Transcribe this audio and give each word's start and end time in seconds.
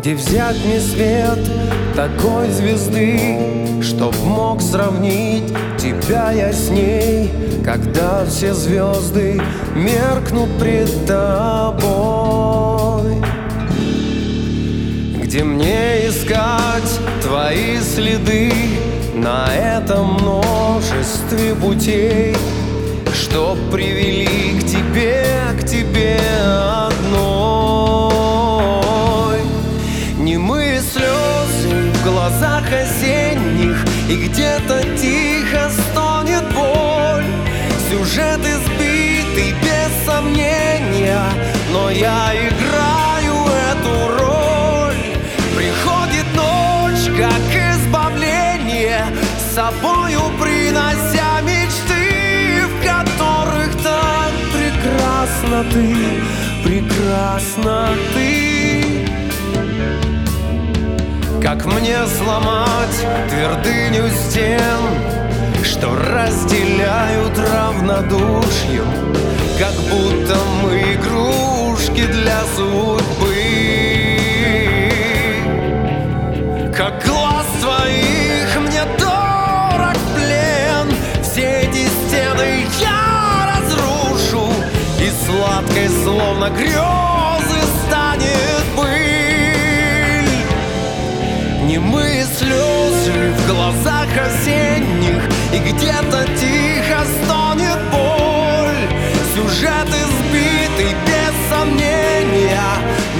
Где 0.00 0.14
взять 0.14 0.56
мне 0.64 0.80
свет 0.80 1.38
такой 1.94 2.48
звезды 2.48 3.20
Чтоб 3.82 4.16
мог 4.22 4.62
сравнить 4.62 5.52
тебя 5.76 6.32
я 6.32 6.54
с 6.54 6.70
ней 6.70 7.30
Когда 7.62 8.24
все 8.24 8.54
звезды 8.54 9.38
меркнут 9.74 10.58
пред 10.58 11.04
тобой. 11.04 13.22
Где 15.22 15.44
мне 15.44 16.08
искать 16.08 16.98
твои 17.20 17.76
следы 17.80 18.50
На 19.14 19.54
этом 19.54 20.14
множестве 20.14 21.54
путей 21.60 22.34
Что 23.12 23.54
привели 23.70 24.60
к 24.60 24.64
тебе 24.64 25.19
глазах 32.40 32.64
осенних 32.72 33.76
И 34.08 34.16
где-то 34.16 34.82
тихо 34.96 35.70
стонет 35.70 36.44
боль. 36.54 37.24
Сюжет 37.90 38.40
избитый 38.40 39.54
без 39.62 40.06
сомнения 40.06 41.22
Но 41.72 41.90
я 41.90 42.32
играю 42.34 43.46
эту 43.70 44.18
роль. 44.18 44.94
Приходит 45.56 46.26
ночь, 46.34 47.18
как 47.18 47.76
избавление 47.76 49.04
С 49.38 49.54
собою 49.54 50.20
принося 50.40 51.40
мечты 51.42 52.62
В 52.66 52.84
которых 52.84 53.70
так 53.82 54.32
прекрасно 54.54 55.64
ты, 55.70 55.96
прекрасно 56.64 57.88
ты 58.14 58.49
как 61.42 61.64
мне 61.64 61.96
сломать 62.06 63.06
твердыню 63.28 64.08
стен, 64.10 64.80
Что 65.64 65.94
разделяют 65.96 67.38
равнодушьем, 67.38 68.86
Как 69.58 69.74
будто 69.90 70.36
мы 70.62 70.94
игрушки 70.94 72.06
для 72.06 72.40
судьбы. 72.56 73.34
Как 76.76 77.04
глаз 77.04 77.46
твоих 77.60 78.60
мне 78.60 78.84
дорог 78.98 79.96
плен, 80.14 80.94
Все 81.22 81.62
эти 81.62 81.88
стены 81.88 82.64
я 82.80 83.54
разрушу, 83.54 84.52
И 84.98 85.10
сладкой, 85.26 85.88
словно 86.04 86.50
грезы, 86.50 87.09
слезы 92.40 93.32
в 93.36 93.46
глазах 93.46 94.08
осенних 94.16 95.22
И 95.52 95.58
где-то 95.58 96.24
тихо 96.40 97.04
стонет 97.04 97.80
боль. 97.92 98.82
Сюжет 99.34 99.88
избитый 99.88 100.94
без 101.06 101.34
сомнения 101.50 102.70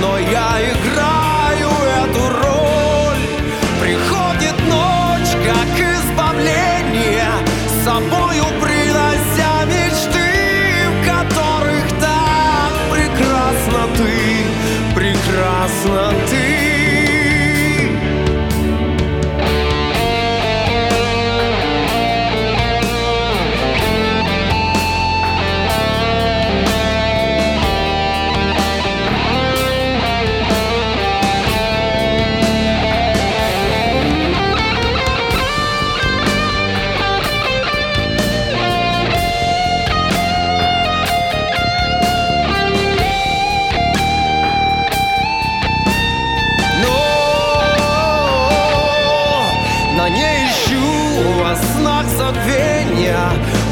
Но 0.00 0.18
я 0.18 0.48
играю 0.72 1.70
эту 2.02 2.22
роль. 2.40 3.24
Приходит 3.80 4.56
ночь, 4.68 5.32
как 5.46 5.70
избавление 5.78 7.30
С 7.68 7.84
собою 7.84 8.44
принося 8.60 9.64
мечты 9.66 10.30
В 10.90 11.06
которых 11.06 11.86
так 12.00 12.72
прекрасно 12.90 13.80
ты, 13.96 14.94
прекрасно 14.94 16.12
ты 16.28 16.59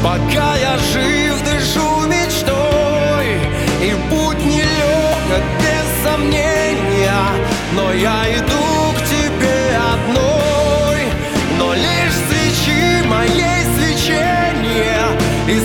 Пока 0.03 0.55
я 0.55 0.77
жив, 0.77 1.43
дышу 1.43 2.07
мечтой. 2.07 3.27
И 3.81 3.93
путь 4.09 4.43
нелегок, 4.45 5.43
без 5.59 6.03
сомнения 6.03 7.13
Но 7.73 7.91
я 7.93 8.23
иду 8.37 8.93
к 8.95 9.03
тебе 9.03 9.77
одной. 9.93 11.03
Но 11.57 11.73
лишь 11.73 12.15
свечи 12.27 13.05
моей 13.07 13.65
свечения 13.77 15.05
Из 15.47 15.63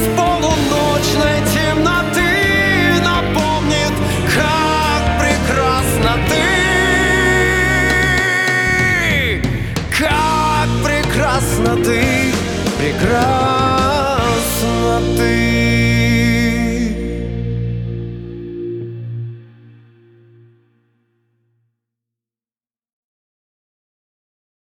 прекрасна 11.64 11.76
ты. 11.82 12.32
прекрасна 12.78 14.20
ты 15.16 15.94